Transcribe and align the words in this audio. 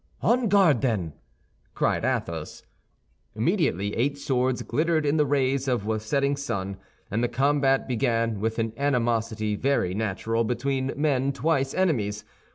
"On 0.23 0.47
guard, 0.47 0.81
then!" 0.81 1.13
cried 1.75 2.03
Athos. 2.03 2.63
Immediately 3.35 3.95
eight 3.95 4.17
swords 4.17 4.63
glittered 4.63 5.05
in 5.05 5.17
the 5.17 5.27
rays 5.27 5.67
of 5.67 5.85
the 5.85 5.99
setting 5.99 6.35
sun, 6.35 6.77
and 7.11 7.23
the 7.23 7.27
combat 7.27 7.87
began 7.87 8.39
with 8.39 8.57
an 8.57 8.73
animosity 8.77 9.55
very 9.55 9.93
natural 9.93 10.43
between 10.43 10.91
men 10.95 11.31
twice 11.31 11.75
enemies. 11.75 12.25